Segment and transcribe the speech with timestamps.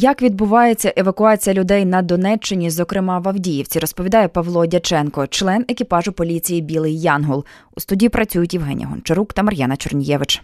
[0.00, 6.60] Як відбувається евакуація людей на Донеччині, зокрема в Авдіївці, розповідає Павло Дяченко, член екіпажу поліції
[6.60, 7.44] Білий Янгол.
[7.76, 10.42] У студії працюють Євгенія Гончарук та Мар'яна Чорнієвич.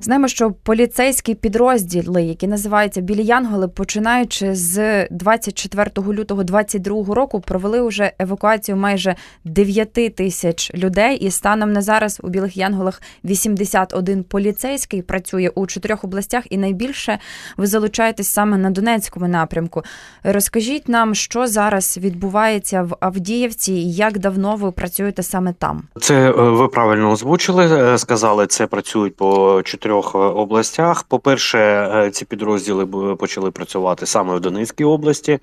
[0.00, 7.82] Знаємо, що поліцейські підрозділи, які називаються Білі Янголи, починаючи з 24 лютого 2022 року, провели
[7.82, 9.14] вже евакуацію майже
[9.44, 11.16] 9 тисяч людей.
[11.16, 17.18] І станом на зараз у Білих Янголах 81 поліцейський працює у чотирьох областях, і найбільше
[17.56, 19.82] ви залучаєтесь саме на Донецькому напрямку.
[20.24, 25.82] Розкажіть нам, що зараз відбувається в Авдіївці, і як давно ви працюєте саме там?
[26.00, 27.92] Це е, ви правильно озвучили.
[27.94, 31.02] е, Сказали, це працюють по чотирьох е, областях.
[31.02, 35.38] По-перше, е, ці підрозділи почали працювати саме в Донецькій області.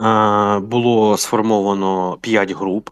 [0.00, 2.90] Е, Було сформовано п'ять груп,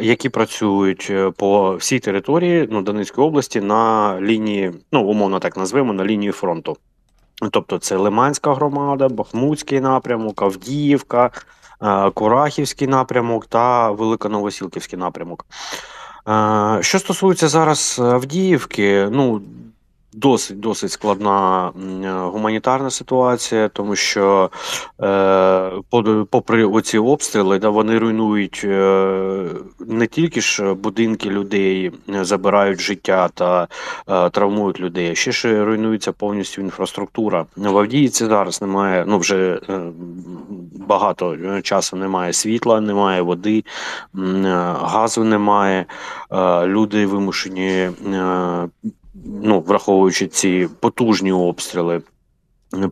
[0.00, 6.04] які працюють по всій території ну, Донецької області на лінії, ну умовно так назвемо, на
[6.04, 6.76] лінії фронту.
[7.50, 11.30] Тобто це Лиманська громада, Бахмутський напрямок, Авдіївка,
[12.14, 15.46] Курахівський напрямок та Великоновосілківський напрямок.
[16.80, 19.40] Що стосується зараз Авдіївки, ну
[20.12, 21.68] досить досить складна
[22.04, 24.50] е, гуманітарна ситуація, тому що
[25.02, 25.70] е,
[26.30, 29.48] попри оці обстріли, да, вони руйнують е,
[29.80, 33.68] не тільки ж будинки людей, е, забирають життя та
[34.30, 37.46] травмують людей, а ще ж руйнується повністю інфраструктура.
[37.56, 39.60] В Авдіївці зараз немає, ну вже
[40.86, 43.64] багато часу немає світла, немає води,
[44.82, 45.86] газу немає.
[46.66, 47.90] Люди вимушені,
[49.24, 52.02] ну, враховуючи ці потужні обстріли.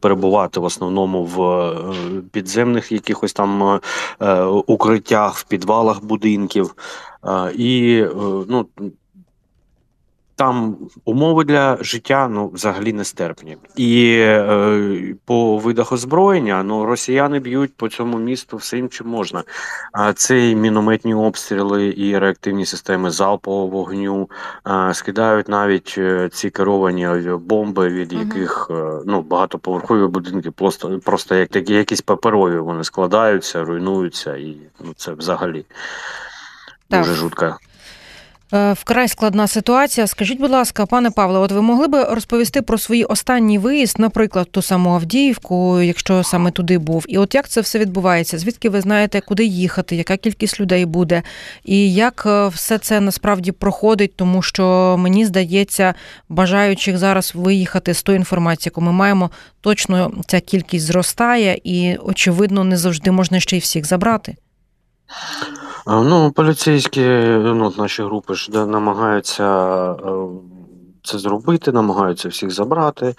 [0.01, 1.95] Перебувати в основному в е,
[2.33, 3.81] підземних якихось там е,
[4.21, 6.75] е, укриттях, в підвалах будинків.
[7.55, 8.05] І
[8.49, 8.67] ну,
[10.41, 13.57] там умови для життя ну, взагалі нестерпні.
[13.77, 19.45] І е, по видах озброєння ну, росіяни б'ють по цьому місту всім, чим можна.
[19.93, 24.31] А це і мінометні обстріли, і реактивні системи залпового вогню,
[24.67, 31.35] е, скидають навіть е, ці керовані авіабомби, від яких е, ну, багатоповерхові будинки просто, просто
[31.35, 35.65] як такі якісь паперові вони складаються, руйнуються, і ну, це взагалі
[36.89, 37.01] Так.
[37.01, 37.57] дуже жутко.
[38.53, 40.07] Е, Вкрай складна ситуація.
[40.07, 44.49] Скажіть, будь ласка, пане Павле, от ви могли би розповісти про свій останній виїзд, наприклад,
[44.51, 48.39] ту саму Авдіївку, якщо саме туди був, і от як це все відбувається?
[48.39, 51.23] Звідки ви знаєте, куди їхати, яка кількість людей буде,
[51.65, 55.95] і як е, все це насправді проходить, тому що мені здається,
[56.29, 59.31] бажаючих зараз виїхати з тої інформації, яку ми маємо,
[59.61, 64.37] точно ця кількість зростає, і очевидно, не завжди можна ще й всіх забрати.
[65.87, 67.07] Ну, поліцейські,
[67.41, 69.45] ну, наші групи ж да, намагаються
[69.93, 69.97] е,
[71.03, 73.07] це зробити, намагаються всіх забрати.
[73.07, 73.15] Е,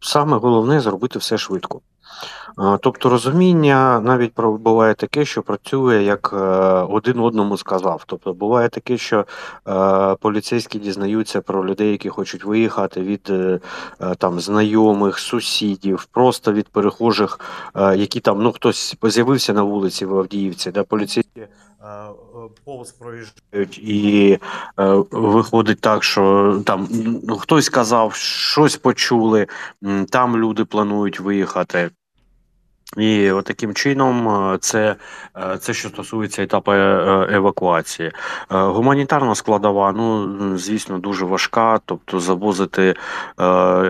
[0.00, 1.80] Саме головне зробити все швидко.
[2.56, 6.36] Тобто розуміння навіть буває таке, що працює як е,
[6.88, 8.04] один одному сказав.
[8.06, 9.24] Тобто буває таке, що
[9.68, 13.60] е, поліцейські дізнаються про людей, які хочуть виїхати від е,
[14.18, 17.40] там знайомих, сусідів, просто від перехожих,
[17.96, 21.46] які там ну хтось з'явився на вулиці в Авдіївці, де поліцейські
[22.64, 24.38] повз проїжджають і
[25.10, 26.88] виходить так, що там
[27.22, 29.46] ну, хтось сказав, щось почули,
[30.10, 31.90] там люди планують виїхати.
[32.96, 34.96] І от таким чином, е, це,
[35.36, 38.12] е, це що стосується етапу е, евакуації.
[38.48, 40.28] Гуманітарна складова, ну
[40.58, 41.80] звісно, дуже важка.
[41.84, 42.94] Тобто завозити
[43.40, 43.44] е,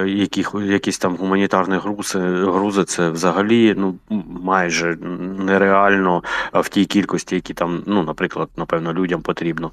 [0.06, 3.94] яких, якісь там гуманітарні грузи, грузи це взагалі ну
[4.43, 4.97] майже
[5.38, 6.22] нереально
[6.53, 9.70] в тій кількості, які там, ну, наприклад, напевно, людям потрібно.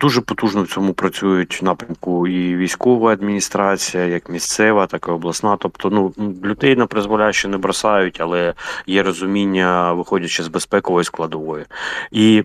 [0.00, 5.56] Дуже потужно в цьому працюють напрямку і військова адміністрація, як місцева, так і обласна.
[5.56, 6.12] Тобто, ну
[6.44, 7.81] людей на призволяще не бросають,
[8.20, 8.54] але
[8.86, 11.64] є розуміння, виходячи з безпекової складової.
[12.10, 12.44] І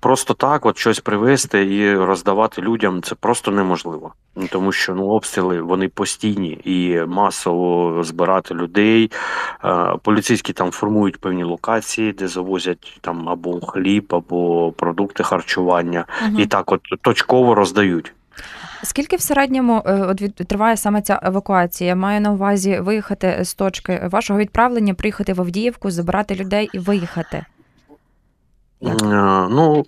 [0.00, 4.12] просто так, от щось привезти і роздавати людям, це просто неможливо.
[4.50, 9.10] Тому що ну обстріли вони постійні і масово збирати людей.
[9.64, 16.04] Е, Поліцейські там формують певні локації, де завозять там або хліб, або продукти харчування,
[16.38, 18.12] і так, от точково роздають.
[18.82, 21.88] Скільки в середньому е, от від триває саме ця евакуація?
[21.88, 26.78] Я маю на увазі виїхати з точки вашого відправлення, приїхати в Авдіївку, забирати людей і
[26.78, 27.44] виїхати.
[28.82, 29.84] Е, Ну,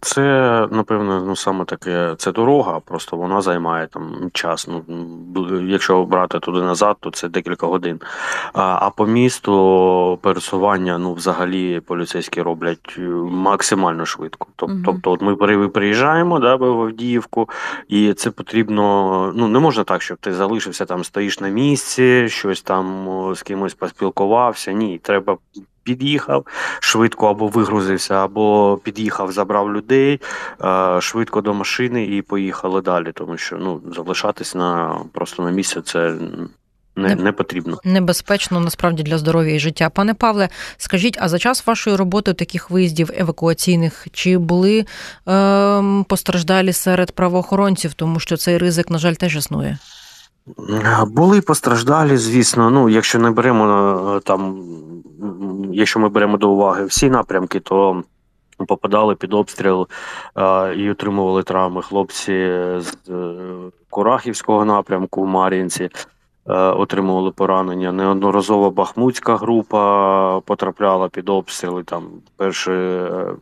[0.00, 0.22] це,
[0.70, 4.68] напевно, ну саме таке, це дорога, просто вона займає там час.
[4.68, 4.82] Ну,
[5.68, 8.00] якщо брати туди назад, то це декілька годин.
[8.52, 14.46] А, а по місту пересування, ну, взагалі, поліцейські роблять е, максимально швидко.
[14.56, 14.82] Тоб- Мгм.
[14.84, 15.36] Тобто, от ми
[15.68, 17.48] приїжджаємо да, в Авдіївку,
[17.88, 19.32] і це потрібно.
[19.36, 23.74] Ну, не можна так, щоб ти залишився там, стоїш на місці, щось там з кимось
[23.74, 24.72] поспілкувався.
[24.72, 25.36] Ні, треба.
[25.82, 26.46] Під'їхав
[26.80, 30.20] швидко або вигрузився, або під'їхав, забрав людей
[30.64, 33.12] е, швидко до машини і поїхали далі.
[33.14, 36.14] Тому що ну залишатись на просто на місці це
[36.96, 37.80] не, Не- потрібно.
[37.84, 39.90] Небезпечно насправді для здоров'я і життя.
[39.90, 44.86] Пане Павле, скажіть, а за час вашої роботи таких виїздів евакуаційних чи були
[45.26, 49.78] ем, постраждалі серед правоохоронців, тому що цей ризик, на жаль, теж існує?
[51.06, 52.70] Були постраждалі, звісно.
[52.70, 54.62] Ну, якщо не беремо е, там,
[55.72, 58.02] якщо ми беремо до уваги всі напрямки, то
[58.66, 59.88] попадали під обстріл
[60.36, 62.32] е, і отримували травми хлопці
[62.78, 63.34] з е,
[63.90, 65.84] Курахівського напрямку в Мар'їнці.
[65.84, 67.92] е, Отримували поранення.
[67.92, 71.82] Неодноразово Бахмутська група потрапляла під обстріли.
[71.82, 72.04] Там
[72.36, 73.34] перше, е,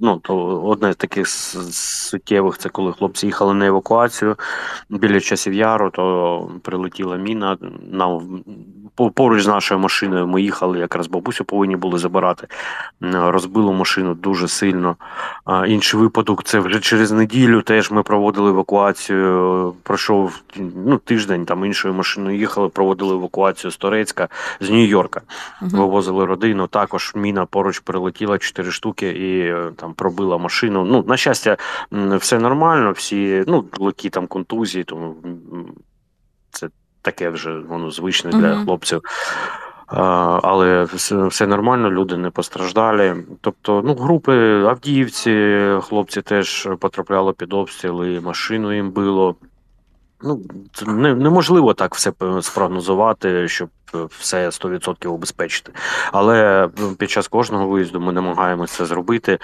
[0.00, 4.36] ну то одне з таких суттєвих, це коли хлопці їхали на евакуацію
[4.90, 7.58] біля часів яру, то прилетіла міна.
[7.92, 8.42] Нам
[9.08, 12.46] поруч з нашою машиною ми їхали, якраз бабусю повинні були забирати.
[13.00, 14.96] Розбило машину дуже сильно.
[15.44, 17.62] А інший випадок це вже через неділю.
[17.62, 19.74] Теж ми проводили евакуацію.
[19.82, 20.42] Пройшов
[20.86, 24.28] ну, тиждень, там іншою машиною їхали, проводили евакуацію з Торецька,
[24.60, 25.20] з Нью-Йорка.
[25.60, 26.66] Вивозили родину.
[26.66, 30.84] Також міна поруч прилетіла чотири штуки і е, там пробила машину.
[30.84, 31.56] Ну, на щастя,
[31.92, 35.16] все нормально, всі ну, легкі там контузії, тому
[36.50, 36.68] це
[37.02, 38.64] таке вже воно звичне для Мгм.
[38.64, 39.00] хлопців.
[39.86, 43.14] А, Але все, все нормально, люди не постраждалі.
[43.40, 49.36] Тобто, ну, групи Авдіївці, хлопці теж потрапляли під обстріли, машину їм било.
[50.22, 53.68] Ну, це не, неможливо так все спрогнозувати, щоб
[54.18, 55.72] все 100% убезпечити.
[56.12, 59.38] Але е, під час кожного виїзду ми намагаємося це зробити.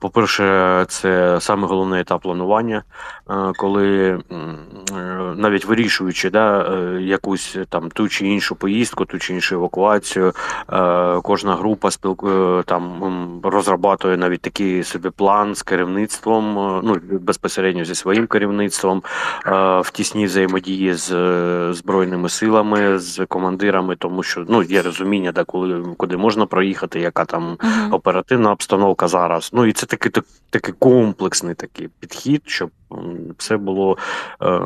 [0.00, 2.82] По-перше, це саме головний етап планування,
[3.30, 4.20] е, коли е,
[5.36, 10.32] навіть вирішуючи да, е, якусь там ту чи іншу поїздку, ту чи іншу евакуацію,
[11.22, 16.54] кожна група спілкує там розрабатує навіть такий собі план з керівництвом,
[16.84, 19.02] ну безпосередньо зі своїм керівництвом
[19.80, 21.08] в тісній взаємодії з
[21.72, 23.67] збройними силами, з командирами,
[23.98, 27.92] тому що ну є розуміння, да, коли куди можна проїхати, яка там Мгм.
[27.94, 29.50] оперативна обстановка зараз.
[29.52, 32.70] Ну і це такий так, такий комплексний такий підхід, щоб
[33.38, 33.98] все було.
[34.42, 34.60] Е,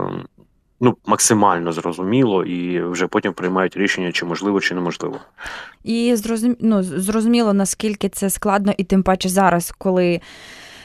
[0.85, 5.17] Ну, максимально зрозуміло, і вже потім приймають рішення, чи можливо, чи неможливо.
[5.85, 6.57] І зрозум...
[6.61, 10.21] ну, зрозуміло, наскільки це складно, і тим паче зараз, коли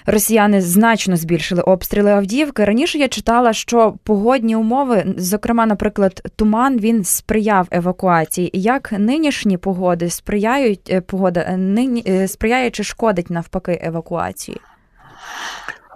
[0.08, 2.66] росіяни значно збільшили обстріли Авдіївки.
[2.66, 8.50] Раніше я читала, що погодні умови, зокрема, наприклад, туман, він сприяв евакуації.
[8.54, 14.58] Як нинішні погоди сприяють е, погода, е, нині е, сприяє чи шкодить навпаки евакуації?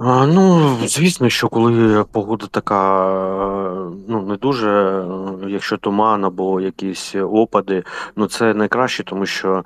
[0.03, 3.13] А, Ну, звісно, що коли погода така,
[4.07, 5.03] ну не дуже,
[5.47, 7.83] якщо туман або якісь опади,
[8.15, 9.63] ну це найкраще, тому що е,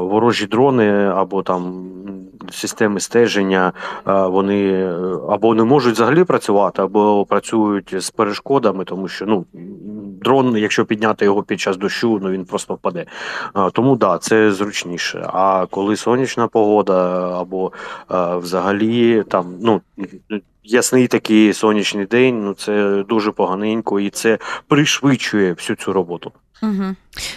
[0.00, 1.88] ворожі дрони або там
[2.50, 3.72] системи стеження,
[4.08, 4.92] е, вони
[5.28, 9.44] або не можуть взагалі працювати, або працюють з перешкодами, тому що ну
[10.26, 13.06] дрон, якщо підняти його під час дощу, ну він просто впаде.
[13.72, 15.30] Тому да, це зручніше.
[15.32, 17.72] А коли сонячна погода або
[18.10, 19.80] е, взагалі там ну
[20.64, 24.38] ясний такий сонячний день, ну це дуже поганенько, і це
[24.68, 26.32] пришвидшує всю цю роботу.
[26.62, 26.94] Угу.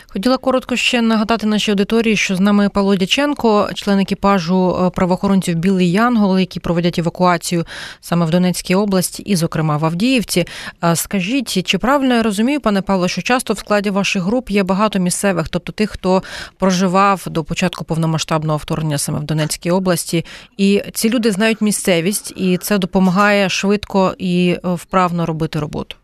[0.08, 5.56] Хотіла коротко ще нагадати нашій аудиторії, що з нами Павло Дяченко, член екіпажу е, правоохоронців
[5.56, 7.66] Білий Янгол, які проводять евакуацію
[8.02, 10.46] саме в Донецькій області, і, зокрема, в Авдіївці.
[10.84, 14.64] Е, Скажіть, чи правильно я розумію, пане Павло, що часто в складі ваших груп є
[14.64, 16.24] багато місцевих, тобто тих, хто
[16.58, 20.26] проживав до початку повномасштабного вторгнення саме в Донецькій області,
[20.58, 25.96] і ці люди знають місцевість, і це допомагає швидко і е, вправно робити роботу.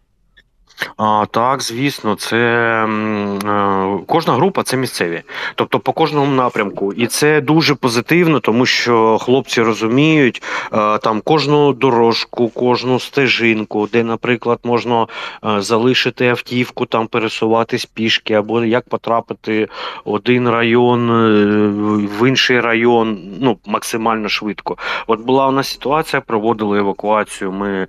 [0.98, 5.24] А, так, звісно, це е, кожна група це місцеві,
[5.56, 11.74] тобто по кожному напрямку, і це дуже позитивно, тому що хлопці розуміють е, там кожну
[11.74, 15.08] дорожку, кожну стежинку, де, наприклад, можна
[15.46, 19.68] е, залишити автівку, там пересуватись пішки, або як потрапити
[20.06, 24.78] один район е, в інший район, ну максимально швидко.
[25.08, 27.52] От була у нас ситуація, проводили евакуацію.
[27.52, 27.88] Ми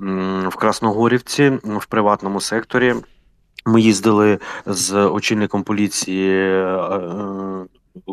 [0.00, 2.94] м, в Красногорівці в приватному секторі.
[3.66, 7.66] Ми їздили з очільником поліції е, е,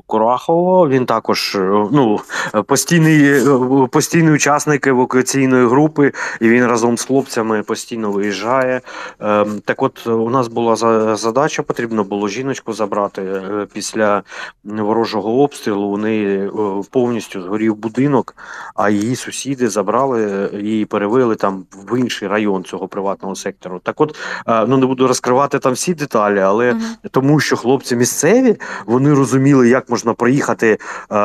[0.07, 0.89] Курахово.
[0.89, 1.59] Він також е,
[1.91, 2.19] ну,
[2.67, 6.11] постійний, е, постійний учасник евакуаційної групи,
[6.41, 8.81] і він разом з хлопцями постійно виїжджає.
[9.19, 10.75] Ем, Так, от у нас була
[11.15, 14.23] задача, потрібно було жіночку забрати Е, після
[14.63, 15.87] ворожого обстрілу.
[15.87, 16.51] У неї е,
[16.91, 18.35] повністю згорів будинок,
[18.75, 23.79] а її сусіди забрали її і перевели там в інший район цього приватного сектору.
[23.83, 24.15] Так, от
[24.47, 26.83] е, ну не буду розкривати там всі деталі, але Мгм.
[27.11, 30.77] тому що хлопці місцеві вони розуміли, як можна проїхати
[31.11, 31.17] е,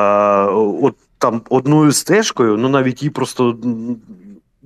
[0.83, 3.57] от там одною стежкою, ну навіть її просто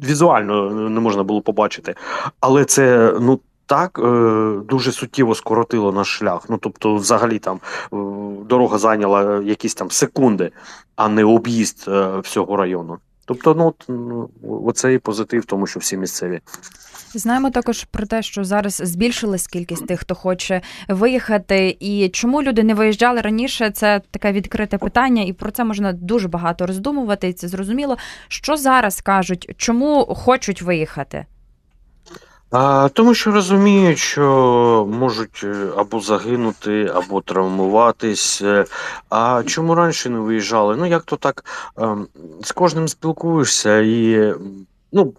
[0.05, 1.95] візуально не можна було побачити.
[2.41, 3.41] Але це ну.
[3.67, 6.45] Так е, дуже суттєво скоротило наш шлях.
[6.49, 7.97] Ну тобто, взагалі там е,
[8.47, 10.51] дорога зайняла якісь там секунди,
[10.97, 12.99] а не об'їзд е, всього району.
[13.25, 14.31] Тобто, ну ну,
[14.67, 16.41] оце і позитив, тому що всі місцеві.
[17.19, 21.77] Знаємо також про те, що зараз збільшилась кількість тих, хто хоче виїхати.
[21.81, 23.71] І чому люди не виїжджали раніше?
[23.71, 27.29] Це таке відкрите питання, і про це можна дуже багато роздумувати.
[27.29, 27.97] І це зрозуміло.
[28.29, 31.27] Що зараз кажуть, чому хочуть виїхати?
[32.51, 38.43] А, тому що розуміють, що можуть е, або загинути, або травмуватись.
[38.43, 38.65] Е,
[39.09, 40.77] А чому раніше не виїжджали?
[40.77, 41.45] Ну, як то так
[41.79, 42.07] ем,
[42.43, 44.35] з кожним спілкуєшся, і
[44.93, 45.15] ну,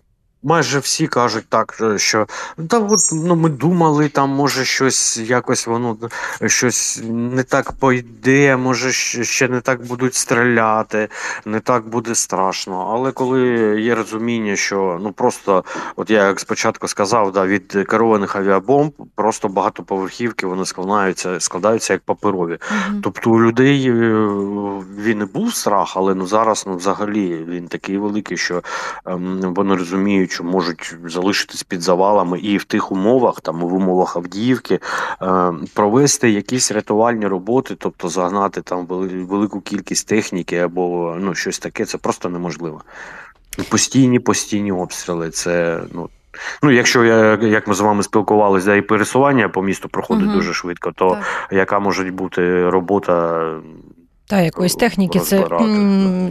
[0.45, 2.27] майже всі кажуть так, е, що
[2.69, 5.97] та от ну, ми думали, там може щось якось воно
[6.45, 11.07] щось не так пойде, може ще не так будуть стріляти,
[11.45, 12.89] не так буде страшно.
[12.91, 13.41] Але коли
[13.81, 15.63] є розуміння, що ну просто
[15.95, 22.01] От я як спочатку сказав, да, від керованих авіабомб просто багатоповерхівки вони складаються, складаються як
[22.01, 22.57] паперові.
[22.71, 23.01] Мгм.
[23.03, 23.93] Тобто у людей е,
[24.97, 28.63] він і був страх, але ну зараз ну взагалі він такий великий, що
[29.05, 34.15] ем, вони розуміють, що можуть залишитись під завалами, і в тих умовах, там в умовах
[34.15, 34.79] Авдіївки,
[35.21, 41.85] е, провести якісь рятувальні роботи, тобто загнати там велику кількість техніки або ну щось таке,
[41.85, 42.81] це просто неможливо.
[43.69, 45.29] Постійні, постійні обстріли.
[45.29, 46.09] Це ну.
[46.63, 50.35] Ну, якщо я як ми з вами спілкувалися, да, і пересування по місту проходить Мгм.
[50.35, 51.23] дуже швидко, то Так.
[51.51, 53.41] яка може бути робота?
[54.27, 55.43] Та якоїсь техніки це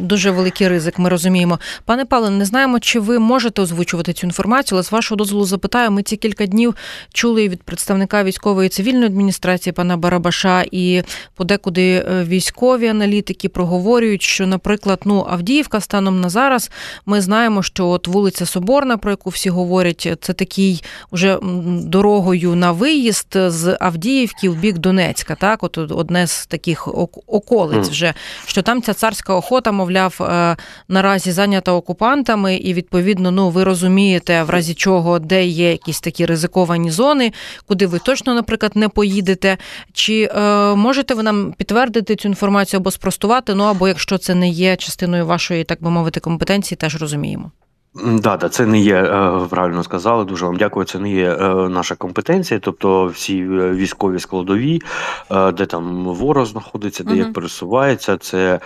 [0.00, 0.98] дуже великий ризик.
[0.98, 1.58] Ми розуміємо.
[1.84, 5.90] Пане Павле, не знаємо, чи ви можете озвучувати цю інформацію, але з вашого дозволу запитаю.
[5.90, 6.74] Ми ці кілька днів
[7.12, 11.02] чули від представника військової і цивільної адміністрації пана Барабаша і
[11.34, 16.70] подекуди е, військові аналітики проговорюють, що, наприклад, ну Авдіївка станом на зараз
[17.06, 21.38] ми знаємо, що от вулиця Соборна, про яку всі говорять, це такий уже
[21.82, 25.34] дорогою на виїзд з Авдіївки в бік Донецька.
[25.34, 27.92] Так, от одне з таких ок- околиць Мгм.
[27.92, 28.14] вже
[28.46, 30.56] що там ця царська охота, мовляв, е,
[30.88, 36.26] наразі зайнята окупантами, і відповідно, ну ви розумієте, в разі чого, де є якісь такі
[36.26, 37.32] ризиковані зони,
[37.66, 39.56] куди ви точно, наприклад, не поїдете.
[39.92, 40.40] Чи е,
[40.74, 43.54] можете ви нам підтвердити цю інформацію або спростувати?
[43.54, 47.50] Ну або якщо це не є частиною вашої, так би мовити, компетенції, теж розуміємо.
[47.94, 50.24] Да, да, це не є е, правильно сказали.
[50.24, 50.86] Дуже вам дякую.
[50.86, 54.82] Це не є е, наша компетенція, тобто всі е, військові складові,
[55.30, 57.18] де там ворог знаходиться, де Мгм.
[57.18, 58.16] як пересувається.
[58.16, 58.60] Це,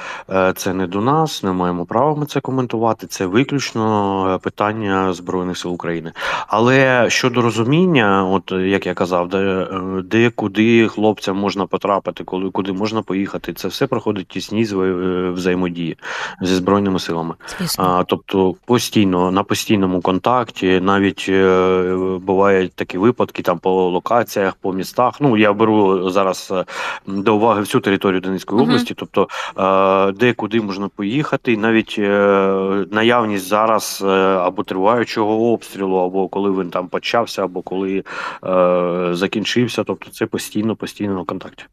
[0.56, 3.06] це не до нас, не маємо права ми це коментувати.
[3.06, 6.12] Це виключно питання збройних сил України.
[6.46, 9.68] Але щодо розуміння, от як я казав, де,
[10.04, 15.96] де куди хлопцям можна потрапити, коли куди можна поїхати, це все проходить е, взаємодії
[16.42, 17.34] зі збройними силами.
[17.58, 18.04] Звісно.
[18.08, 25.20] Тобто постійно на постійному контакті, навіть е, бувають такі випадки там по локаціях, по містах.
[25.20, 26.64] Ну я беру зараз е,
[27.06, 33.46] до уваги всю територію Донецької області, тобто е, де куди можна поїхати, навіть е, наявність
[33.46, 34.08] зараз е,
[34.48, 38.04] або триваючого обстрілу, або коли він там почався, або коли
[38.44, 39.84] е, закінчився.
[39.84, 41.64] Тобто це постійно, постійно на контакті.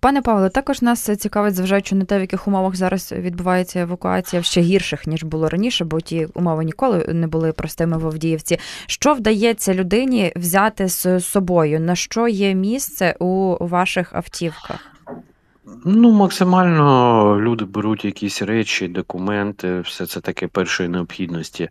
[0.00, 4.44] Пане Павло, також нас цікавить, зважаючи на те, в яких умовах зараз відбувається евакуація в
[4.44, 8.58] ще гірших ніж було раніше, бо ті умови ніколи не були простими в Авдіївці.
[8.86, 11.80] Що вдається людині взяти з собою?
[11.80, 14.80] На що є місце у ваших автівках?
[15.84, 21.68] Ну, максимально люди беруть якісь речі, документи, все це таке першої необхідності.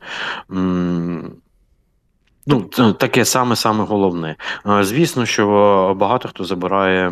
[2.48, 2.62] Ну,
[2.98, 4.36] таке саме-саме головне.
[4.82, 7.12] Звісно, що багато хто забирає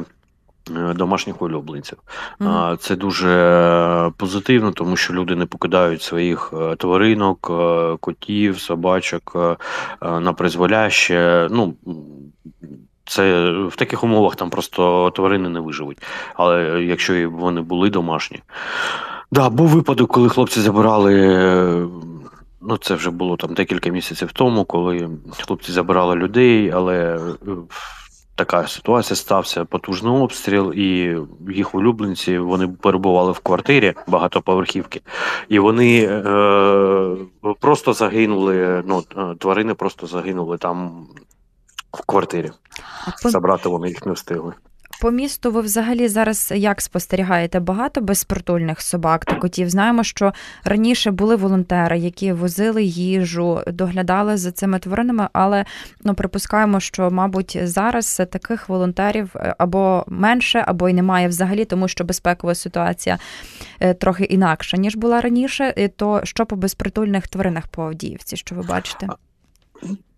[0.96, 1.98] домашніх улюбленців.
[2.40, 9.32] А, Це дуже позитивно, тому що люди не покидають своїх е, тваринок, е, котів, собачок
[9.36, 9.40] е,
[10.08, 11.48] е, на призволяще.
[11.52, 11.74] Ну,
[13.06, 15.98] це в таких умовах там просто тварини не виживуть.
[16.36, 18.40] Але якщо вони були домашні.
[19.32, 21.16] Да, був випадок, коли хлопці забирали.
[21.16, 21.88] е,
[22.62, 25.10] Ну, це вже було там декілька місяців тому, коли
[25.40, 27.20] хлопці забирали людей, але е,
[28.38, 31.18] така ситуація стався потужний обстріл, і
[31.50, 35.02] їх улюбленці вони перебували в квартирі багатоповерхівки,
[35.50, 37.16] і вони е,
[37.60, 38.84] просто загинули.
[38.86, 41.08] Ну, е, тварини просто загинули там
[41.92, 42.52] в квартирі.
[43.24, 44.54] Забрати вони їх не встигли.
[45.02, 49.70] По місту ви взагалі зараз як спостерігаєте багато безпритульних собак та котів?
[49.70, 55.66] Знаємо, що раніше були волонтери, які возили їжу, доглядали за цими тваринами, але
[56.04, 61.88] ну припускаємо, що мабуть зараз таких волонтерів е, або менше, або й немає взагалі, тому
[61.88, 63.18] що безпекова ситуація
[63.80, 65.90] е, трохи інакша ніж була раніше.
[65.96, 69.08] То що по безпритульних тваринах по Авдіївці, що ви бачите?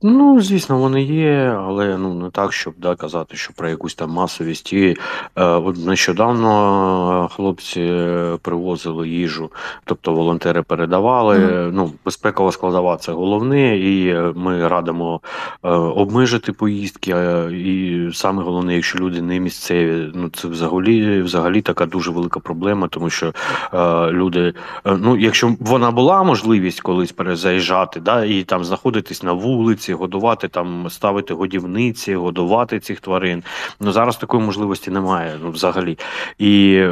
[0.02, 4.10] Ну, звісно, вони є, але ну не так, щоб да, казати, що про якусь там
[4.10, 4.74] масовість.
[4.74, 4.98] І
[5.36, 9.52] е, от нещодавно хлопці е, привозили їжу,
[9.86, 11.40] тобто волонтери передавали.
[11.40, 11.72] Мгм.
[11.76, 15.22] Ну, безпекова складова це головне, і е, ми радимо
[15.64, 17.12] е, обмежити поїздки.
[17.16, 22.40] е, І саме головне, якщо люди не місцеві, ну це взагалі взагалі така дуже велика
[22.40, 23.34] проблема, тому що
[23.74, 24.54] е, люди,
[24.86, 30.48] е, ну якщо вона була можливість колись перезаїжджати, да, і там знаходитись на вулиці, годувати
[30.48, 33.44] там, ставити годівниці, годувати цих тварин.
[33.80, 35.40] Ну зараз такої можливості немає.
[35.44, 35.98] Ну взагалі.
[36.38, 36.90] І е,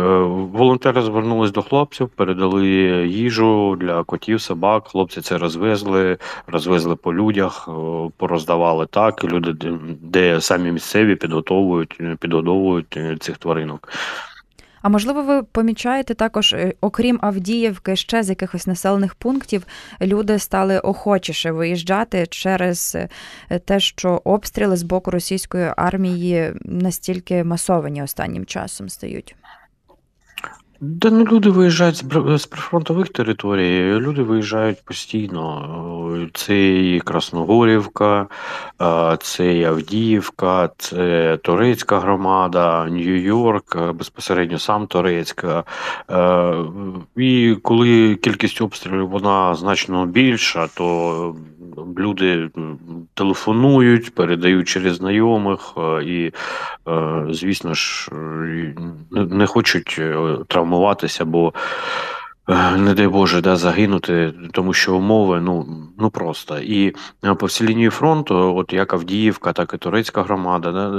[0.53, 2.67] волонтери звернулись до хлопців, передали
[3.07, 4.87] їжу для котів, собак.
[4.87, 7.71] Хлопці це розвезли, розвезли по людях, е,
[8.17, 9.23] пороздавали так.
[9.23, 13.89] Люди, де- де самі місцеві підготовують, підгодовують е, цих тваринок.
[14.88, 19.63] А можливо, ви помічаєте також, е, окрім Авдіївки, ще з якихось населених пунктів
[20.01, 22.98] люди стали охочіше виїжджати через
[23.50, 29.36] е, те, що обстріли з боку російської армії настільки масовані останнім часом стають.
[30.81, 32.03] Да ну люди виїжджають
[32.38, 36.29] з прифронтових територій, люди виїжджають постійно.
[36.34, 38.27] Це і Красногорівка,
[39.19, 45.63] це і Авдіївка, це Турецька громада, Нью-Йорк, безпосередньо сам Турецька.
[47.15, 51.36] І коли кількість обстрілів вона значно більша, то
[51.98, 52.50] люди
[53.13, 55.74] телефонують, передають через знайомих
[56.05, 56.31] і
[57.29, 58.10] звісно ж,
[59.12, 61.53] не- хочуть е, травмуватися, бо,
[62.50, 65.65] е, не дай Боже, да, загинути, тому що умови ну,
[66.00, 66.59] ну просто.
[66.59, 66.95] І
[67.25, 70.89] е, по всій лінії фронту, от як Авдіївка, так і Турецька громада, да,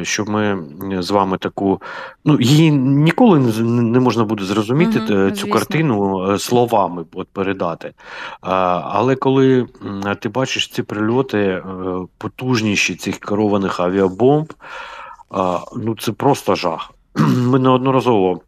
[0.00, 0.64] е, щоб ми
[1.02, 1.82] з вами таку.
[2.24, 5.52] Ну, її ніколи не можна буде зрозуміти е, цю звісно.
[5.52, 7.92] картину словами от передати.
[8.40, 9.66] А, Але коли
[10.20, 11.62] ти бачиш ці прильоти,
[12.18, 14.52] потужніші цих керованих авіабомб,
[15.76, 16.90] ну це просто жах.
[17.36, 18.40] Ми неодноразово.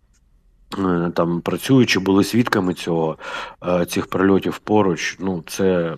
[0.78, 3.16] Е, Там працюючи, були свідками цього
[3.66, 5.16] е, цих прильотів поруч.
[5.20, 5.96] Ну це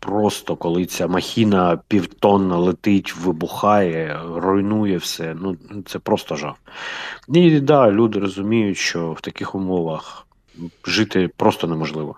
[0.00, 5.36] просто коли ця махіна півтонна летить, вибухає, руйнує все.
[5.40, 6.54] Ну це просто жах.
[7.28, 10.26] І да, люди розуміють, що в таких умовах
[10.84, 12.16] жити просто неможливо.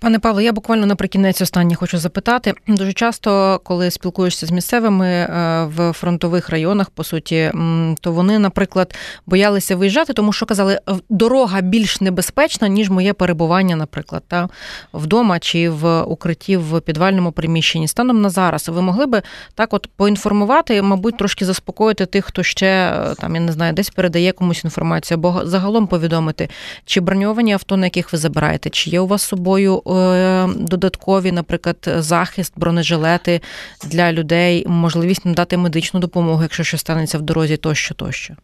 [0.00, 2.54] Пане Павло, я буквально наприкінець останнє хочу запитати.
[2.68, 7.52] Дуже часто, коли спілкуєшся з місцевими е, в фронтових районах, по суті,
[8.00, 8.94] то вони, наприклад,
[9.26, 14.48] боялися виїжджати, тому що казали, дорога більш небезпечна, ніж моє перебування, наприклад, та
[14.94, 17.88] вдома чи в укритті в підвальному приміщенні.
[17.88, 19.22] Станом на зараз ви могли би
[19.54, 23.90] так, от поінформувати, мабуть, трошки заспокоїти тих, хто ще е, там я не знаю, десь
[23.90, 26.48] передає комусь інформацію, або загалом повідомити,
[26.84, 31.88] чи броньовані авто, на яких ви забираєте, чи є у вас собою е, додаткові, наприклад,
[31.98, 33.40] захист, бронежилети
[33.84, 38.34] для людей, можливість надати медичну допомогу, якщо щось станеться в дорозі, тощо, тощо.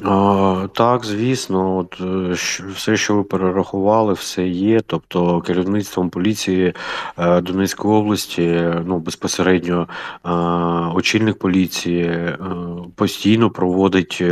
[0.00, 2.32] А, так, звісно, от е,
[2.72, 4.80] все, що ви перерахували, все є.
[4.86, 6.74] Тобто, керівництвом поліції
[7.18, 9.88] е, Донецької області, ну безпосередньо
[10.24, 10.30] е,
[10.94, 12.28] очільник поліції
[12.96, 14.22] постійно проводить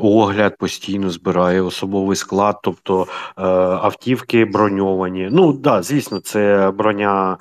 [0.00, 5.28] огляд, постійно збирає особовий склад, тобто автівки броньовані.
[5.32, 7.36] Ну да, звісно, це броня,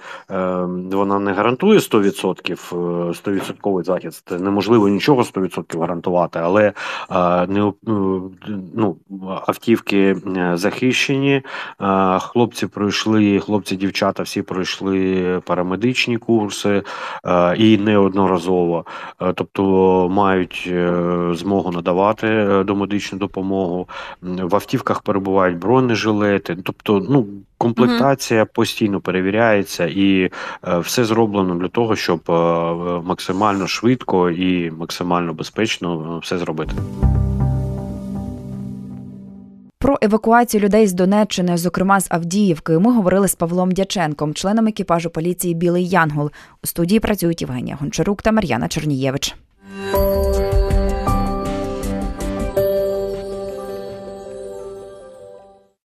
[0.91, 4.32] вона не гарантує 100%, е, 100% захист.
[4.32, 6.73] Неможливо нічого 100% гарантувати, але
[7.48, 7.74] ну,
[8.76, 8.98] ну,
[9.48, 11.41] автівки е, захищені.
[12.20, 16.84] Хлопці пройшли, хлопці, дівчата всі пройшли парамедичні курси
[17.58, 18.86] і неодноразово.
[19.22, 19.63] Е, Тобто
[20.12, 20.94] мають е,
[21.34, 23.88] змогу надавати домедичну допомогу.
[24.22, 26.58] В автівках перебувають бронежилети.
[26.63, 27.26] Тобто, ну
[27.58, 32.34] комплектація постійно перевіряється, і е, все зроблено для того, щоб е,
[33.04, 36.74] максимально швидко і максимально безпечно е, все зробити.
[39.80, 45.10] Про евакуацію людей з Донеччини, зокрема з Авдіївки, ми говорили з Павлом Дяченком, членом екіпажу
[45.10, 46.32] поліції Білий Янгол.
[46.63, 49.36] У студії працюють Євгенія Гончарук та Мар'яна Чернієвич.